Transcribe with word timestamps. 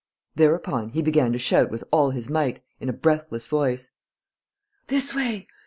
Thereupon 0.33 0.89
he 0.93 1.03
began 1.03 1.31
to 1.31 1.37
shout 1.37 1.69
with 1.69 1.83
all 1.91 2.09
his 2.09 2.27
might, 2.27 2.63
in 2.79 2.89
a 2.89 2.91
breathless 2.91 3.45
voice: 3.45 3.91
"This 4.87 5.13
way!... 5.13 5.47